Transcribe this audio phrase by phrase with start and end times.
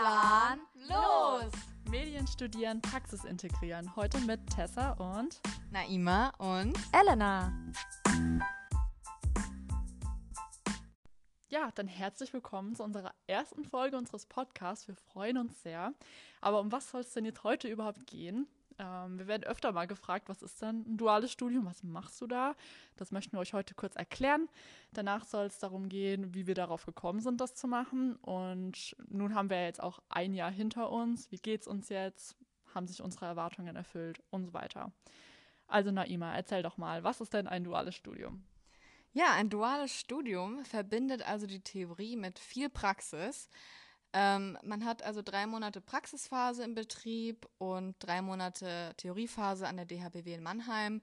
[0.00, 1.52] Plan los!
[1.90, 3.94] Medien studieren, Praxis integrieren.
[3.96, 7.52] Heute mit Tessa und Naima und Elena.
[11.50, 14.88] Ja, dann herzlich willkommen zu unserer ersten Folge unseres Podcasts.
[14.88, 15.92] Wir freuen uns sehr.
[16.40, 18.48] Aber um was soll es denn jetzt heute überhaupt gehen?
[18.80, 21.66] Ähm, wir werden öfter mal gefragt, was ist denn ein duales Studium?
[21.66, 22.54] Was machst du da?
[22.96, 24.48] Das möchten wir euch heute kurz erklären.
[24.92, 28.16] Danach soll es darum gehen, wie wir darauf gekommen sind, das zu machen.
[28.16, 31.30] Und nun haben wir jetzt auch ein Jahr hinter uns.
[31.30, 32.36] Wie geht es uns jetzt?
[32.74, 34.92] Haben sich unsere Erwartungen erfüllt und so weiter.
[35.66, 38.44] Also Naima, erzähl doch mal, was ist denn ein duales Studium?
[39.12, 43.50] Ja, ein duales Studium verbindet also die Theorie mit viel Praxis.
[44.12, 49.86] Ähm, man hat also drei Monate Praxisphase im Betrieb und drei Monate Theoriephase an der
[49.86, 51.00] DHBW in Mannheim.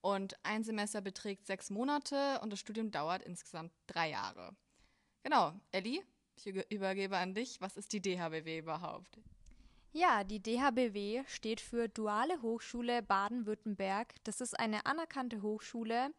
[0.00, 4.56] Und ein Semester beträgt sechs Monate und das Studium dauert insgesamt drei Jahre.
[5.22, 6.02] Genau, Elli,
[6.36, 7.60] ich übergebe an dich.
[7.60, 9.18] Was ist die DHBW überhaupt?
[10.00, 14.14] Ja, die DHBW steht für Duale Hochschule Baden-Württemberg.
[14.22, 16.10] Das ist eine anerkannte Hochschule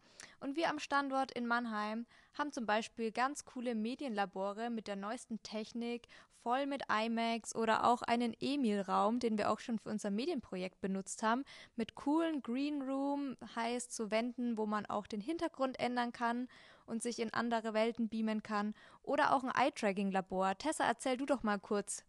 [0.42, 2.06] und wir am Standort in Mannheim
[2.38, 6.10] haben zum Beispiel ganz coole Medienlabore mit der neuesten Technik,
[6.44, 11.24] voll mit IMAX oder auch einen Emil-Raum, den wir auch schon für unser Medienprojekt benutzt
[11.24, 11.46] haben,
[11.78, 16.50] mit coolen Green Room, heißt zu Wänden, wo man auch den Hintergrund ändern kann
[16.86, 20.58] und sich in andere Welten beamen kann oder auch ein Eye-Tracking-Labor.
[20.58, 22.04] Tessa, erzähl du doch mal kurz,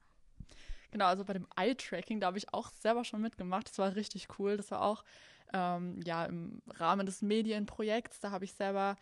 [0.90, 3.68] Genau, also bei dem Eye-Tracking, da habe ich auch selber schon mitgemacht.
[3.68, 4.56] Das war richtig cool.
[4.56, 5.04] Das war auch
[5.52, 8.20] ähm, ja im Rahmen des Medienprojekts.
[8.20, 8.96] Da habe ich selber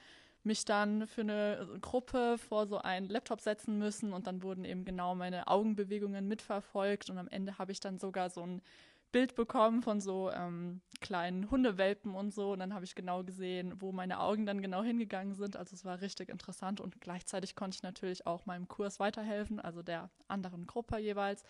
[0.44, 4.84] mich dann für eine Gruppe vor so einen Laptop setzen müssen und dann wurden eben
[4.84, 8.62] genau meine Augenbewegungen mitverfolgt und am Ende habe ich dann sogar so ein
[9.10, 13.80] Bild bekommen von so ähm, kleinen Hundewelpen und so und dann habe ich genau gesehen,
[13.80, 15.56] wo meine Augen dann genau hingegangen sind.
[15.56, 19.82] Also es war richtig interessant und gleichzeitig konnte ich natürlich auch meinem Kurs weiterhelfen, also
[19.82, 21.42] der anderen Gruppe jeweils.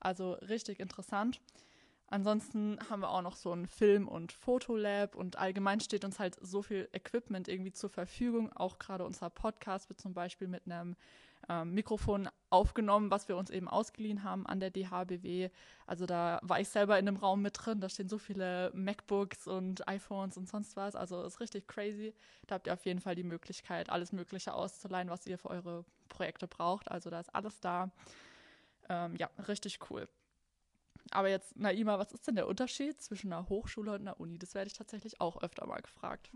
[0.00, 1.40] Also richtig interessant.
[2.08, 6.36] Ansonsten haben wir auch noch so ein Film- und Fotolab und allgemein steht uns halt
[6.40, 8.52] so viel Equipment irgendwie zur Verfügung.
[8.52, 10.96] Auch gerade unser Podcast wird zum Beispiel mit einem
[11.48, 15.50] ähm, Mikrofon aufgenommen, was wir uns eben ausgeliehen haben an der DHBW.
[15.86, 17.80] Also da war ich selber in dem Raum mit drin.
[17.80, 20.96] Da stehen so viele MacBooks und iPhones und sonst was.
[20.96, 22.12] Also ist richtig crazy.
[22.48, 25.84] Da habt ihr auf jeden Fall die Möglichkeit, alles Mögliche auszuleihen, was ihr für eure
[26.08, 26.90] Projekte braucht.
[26.90, 27.90] Also da ist alles da.
[28.90, 30.08] Ähm, ja, richtig cool.
[31.12, 34.38] Aber jetzt, Naima, was ist denn der Unterschied zwischen einer Hochschule und einer Uni?
[34.38, 36.30] Das werde ich tatsächlich auch öfter mal gefragt.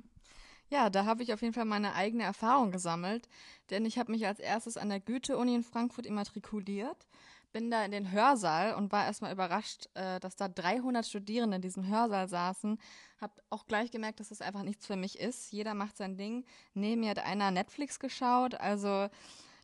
[0.70, 3.28] Ja, da habe ich auf jeden Fall meine eigene Erfahrung gesammelt,
[3.70, 7.06] denn ich habe mich als erstes an der Goethe-Uni in Frankfurt immatrikuliert,
[7.52, 11.62] bin da in den Hörsaal und war erstmal überrascht, äh, dass da 300 Studierende in
[11.62, 12.80] diesem Hörsaal saßen.
[13.20, 15.52] Hab auch gleich gemerkt, dass das einfach nichts für mich ist.
[15.52, 16.44] Jeder macht sein Ding.
[16.72, 19.08] Neben mir hat einer Netflix geschaut, also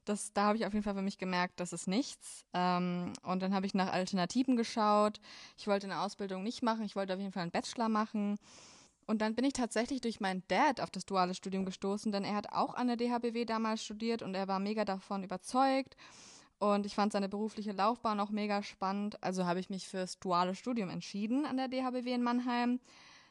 [0.04, 2.44] das, da habe ich auf jeden Fall für mich gemerkt, das ist nichts.
[2.52, 5.20] Ähm, und dann habe ich nach Alternativen geschaut.
[5.56, 8.38] Ich wollte eine Ausbildung nicht machen, ich wollte auf jeden Fall einen Bachelor machen.
[9.06, 12.36] Und dann bin ich tatsächlich durch meinen Dad auf das duale Studium gestoßen, denn er
[12.36, 15.96] hat auch an der DHBW damals studiert und er war mega davon überzeugt.
[16.60, 19.20] Und ich fand seine berufliche Laufbahn auch mega spannend.
[19.22, 22.80] Also habe ich mich fürs duale Studium entschieden an der DHBW in Mannheim.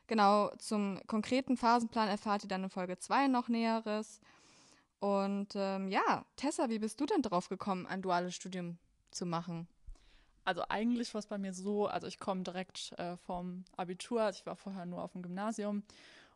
[0.08, 4.20] Genau, zum konkreten Phasenplan erfahrt ihr dann in Folge 2 noch Näheres.
[5.00, 8.78] Und ähm, ja, Tessa, wie bist du denn drauf gekommen, ein duales Studium
[9.12, 9.68] zu machen?
[10.44, 14.40] Also eigentlich war es bei mir so, also ich komme direkt äh, vom Abitur, also
[14.40, 15.84] ich war vorher nur auf dem Gymnasium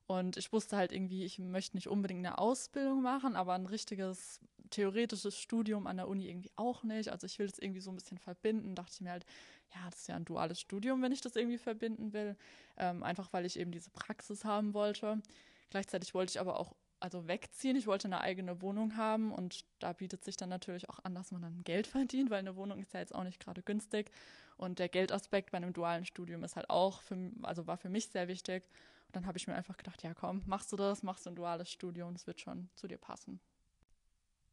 [0.05, 4.39] und ich wusste halt irgendwie, ich möchte nicht unbedingt eine Ausbildung machen, aber ein richtiges
[4.69, 7.09] theoretisches Studium an der Uni irgendwie auch nicht.
[7.09, 8.75] Also ich will das irgendwie so ein bisschen verbinden.
[8.75, 9.25] Dachte ich mir halt,
[9.73, 12.35] ja, das ist ja ein duales Studium, wenn ich das irgendwie verbinden will.
[12.77, 15.21] Ähm, einfach weil ich eben diese Praxis haben wollte.
[15.69, 17.75] Gleichzeitig wollte ich aber auch also wegziehen.
[17.75, 21.31] Ich wollte eine eigene Wohnung haben und da bietet sich dann natürlich auch an, dass
[21.31, 24.09] man dann Geld verdient, weil eine Wohnung ist ja jetzt auch nicht gerade günstig.
[24.55, 28.07] Und der Geldaspekt bei einem dualen Studium ist halt auch, für, also war für mich
[28.07, 28.63] sehr wichtig.
[29.07, 31.35] Und dann habe ich mir einfach gedacht, ja komm, machst du das, machst du ein
[31.35, 33.41] duales Studium, das wird schon zu dir passen.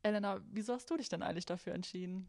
[0.02, 2.29] Elena, wieso hast du dich denn eigentlich dafür entschieden?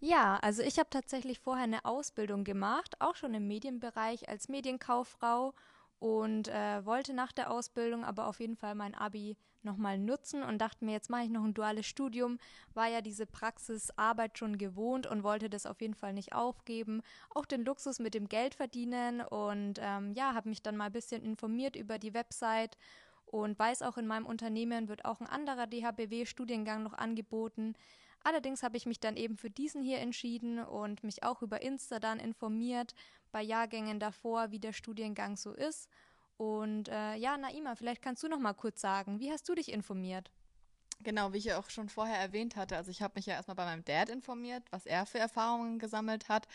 [0.00, 5.54] Ja, also ich habe tatsächlich vorher eine Ausbildung gemacht, auch schon im Medienbereich als Medienkauffrau
[5.98, 10.58] und äh, wollte nach der Ausbildung aber auf jeden Fall mein Abi nochmal nutzen und
[10.58, 12.38] dachte mir, jetzt mache ich noch ein duales Studium,
[12.74, 17.02] war ja diese Praxisarbeit schon gewohnt und wollte das auf jeden Fall nicht aufgeben,
[17.34, 20.92] auch den Luxus mit dem Geld verdienen und ähm, ja, habe mich dann mal ein
[20.92, 22.78] bisschen informiert über die Website
[23.26, 27.74] und weiß auch in meinem Unternehmen wird auch ein anderer DHBW-Studiengang noch angeboten.
[28.24, 32.00] Allerdings habe ich mich dann eben für diesen hier entschieden und mich auch über Insta
[32.00, 32.94] dann informiert
[33.32, 35.88] bei Jahrgängen davor, wie der Studiengang so ist.
[36.36, 39.72] Und äh, ja, Naima, vielleicht kannst du noch mal kurz sagen, wie hast du dich
[39.72, 40.30] informiert?
[41.00, 42.76] Genau, wie ich ja auch schon vorher erwähnt hatte.
[42.76, 46.28] Also ich habe mich ja erstmal bei meinem Dad informiert, was er für Erfahrungen gesammelt
[46.28, 46.48] hat.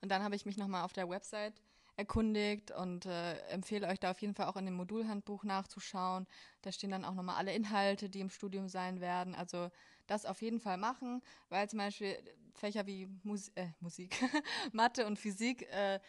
[0.00, 1.54] Und dann habe ich mich nochmal auf der Website
[1.96, 6.26] erkundigt und äh, empfehle euch da auf jeden Fall auch in dem Modulhandbuch nachzuschauen.
[6.62, 9.34] Da stehen dann auch nochmal alle Inhalte, die im Studium sein werden.
[9.34, 9.70] Also
[10.06, 12.16] das auf jeden Fall machen, weil zum Beispiel
[12.54, 14.16] Fächer wie Mus äh, Musik,
[14.72, 16.00] Mathe und Physik äh,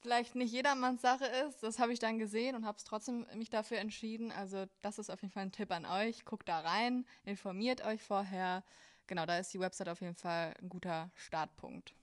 [0.00, 1.62] vielleicht nicht jedermanns Sache ist.
[1.62, 4.32] Das habe ich dann gesehen und habe es trotzdem mich dafür entschieden.
[4.32, 6.24] Also das ist auf jeden Fall ein Tipp an euch.
[6.24, 8.64] Guckt da rein, informiert euch vorher.
[9.06, 11.94] Genau, da ist die Website auf jeden Fall ein guter Startpunkt.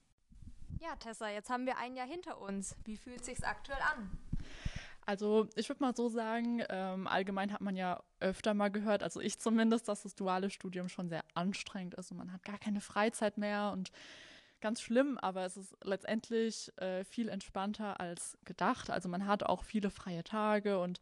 [0.80, 2.76] Ja, Tessa, jetzt haben wir ein Jahr hinter uns.
[2.84, 4.10] Wie fühlt sich's aktuell an?
[5.08, 9.20] Also ich würde mal so sagen, ähm, allgemein hat man ja öfter mal gehört, also
[9.20, 12.82] ich zumindest, dass das duale Studium schon sehr anstrengend ist und man hat gar keine
[12.82, 13.90] Freizeit mehr und
[14.60, 18.90] ganz schlimm, aber es ist letztendlich äh, viel entspannter als gedacht.
[18.90, 21.00] Also man hat auch viele freie Tage und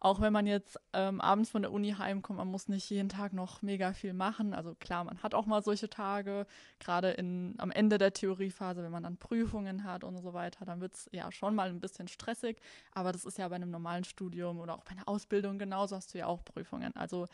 [0.00, 3.34] auch wenn man jetzt ähm, abends von der Uni heimkommt, man muss nicht jeden Tag
[3.34, 4.54] noch mega viel machen.
[4.54, 6.46] Also klar, man hat auch mal solche Tage,
[6.78, 10.94] gerade am Ende der Theoriephase, wenn man dann Prüfungen hat und so weiter, dann wird
[10.94, 12.56] es ja schon mal ein bisschen stressig.
[12.92, 16.14] Aber das ist ja bei einem normalen Studium oder auch bei einer Ausbildung genauso, hast
[16.14, 16.96] du ja auch Prüfungen.
[16.96, 17.26] Also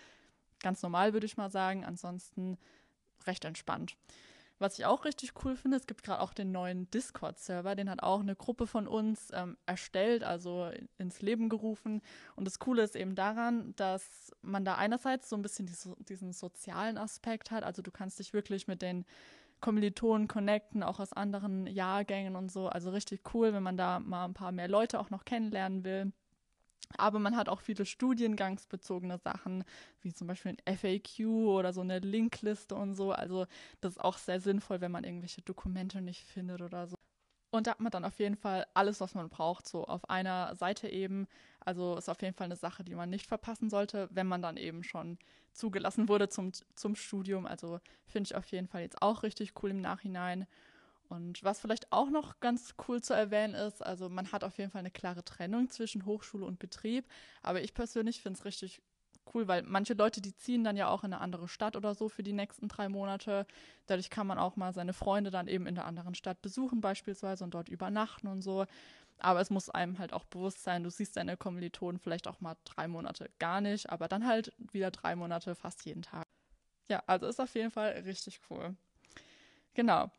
[0.60, 2.58] ganz normal würde ich mal sagen, ansonsten
[3.26, 3.96] recht entspannt.
[4.58, 8.02] Was ich auch richtig cool finde, es gibt gerade auch den neuen Discord-Server, den hat
[8.02, 12.00] auch eine Gruppe von uns ähm, erstellt, also ins Leben gerufen.
[12.36, 16.32] Und das Coole ist eben daran, dass man da einerseits so ein bisschen diese, diesen
[16.32, 19.04] sozialen Aspekt hat, also du kannst dich wirklich mit den
[19.60, 22.68] Kommilitonen connecten, auch aus anderen Jahrgängen und so.
[22.68, 26.12] Also richtig cool, wenn man da mal ein paar mehr Leute auch noch kennenlernen will.
[26.98, 29.64] Aber man hat auch viele studiengangsbezogene Sachen,
[30.00, 33.12] wie zum Beispiel ein FAQ oder so eine Linkliste und so.
[33.12, 33.46] Also
[33.80, 36.96] das ist auch sehr sinnvoll, wenn man irgendwelche Dokumente nicht findet oder so.
[37.50, 40.54] Und da hat man dann auf jeden Fall alles, was man braucht, so auf einer
[40.56, 41.26] Seite eben.
[41.60, 44.56] Also ist auf jeden Fall eine Sache, die man nicht verpassen sollte, wenn man dann
[44.56, 45.18] eben schon
[45.52, 47.46] zugelassen wurde zum, zum Studium.
[47.46, 50.46] Also finde ich auf jeden Fall jetzt auch richtig cool im Nachhinein.
[51.08, 54.70] Und was vielleicht auch noch ganz cool zu erwähnen ist, also man hat auf jeden
[54.70, 57.06] Fall eine klare Trennung zwischen Hochschule und Betrieb,
[57.42, 58.82] aber ich persönlich finde es richtig
[59.34, 62.08] cool, weil manche Leute, die ziehen dann ja auch in eine andere Stadt oder so
[62.08, 63.46] für die nächsten drei Monate.
[63.86, 67.44] Dadurch kann man auch mal seine Freunde dann eben in der anderen Stadt besuchen beispielsweise
[67.44, 68.66] und dort übernachten und so.
[69.18, 72.56] Aber es muss einem halt auch bewusst sein, du siehst deine Kommilitonen vielleicht auch mal
[72.64, 76.26] drei Monate gar nicht, aber dann halt wieder drei Monate fast jeden Tag.
[76.88, 78.76] Ja, also ist auf jeden Fall richtig cool.
[79.74, 80.10] Genau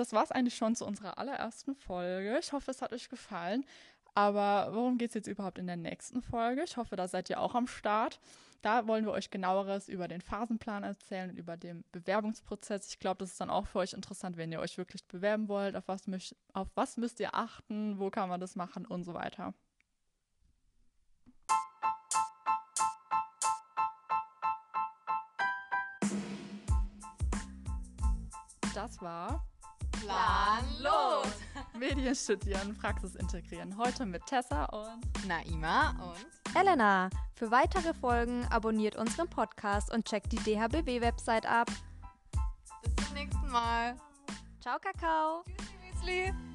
[0.00, 2.38] das war es eigentlich schon zu unserer allerersten Folge.
[2.38, 3.66] Ich hoffe, es hat euch gefallen.
[4.14, 6.64] Aber worum geht es jetzt überhaupt in der nächsten Folge?
[6.64, 8.18] Ich hoffe, da seid ihr auch am Start.
[8.62, 12.88] Da wollen wir euch genaueres über den Phasenplan erzählen und über den Bewerbungsprozess.
[12.88, 15.76] Ich glaube, das ist dann auch für euch interessant, wenn ihr euch wirklich bewerben wollt.
[15.76, 17.98] Auf was, müsst, auf was müsst ihr achten?
[17.98, 19.52] Wo kann man das machen und so weiter.
[28.74, 29.49] Das war
[30.00, 31.26] Plan los!
[31.78, 33.76] Medien studieren, Praxis integrieren.
[33.76, 37.10] Heute mit Tessa und Naima und Elena.
[37.34, 41.70] Für weitere Folgen abonniert unseren Podcast und checkt die DHBW-Website ab.
[42.82, 43.96] Bis zum nächsten Mal.
[44.60, 45.44] Ciao, Kakao.
[45.44, 46.49] Tschüssi, Müsli.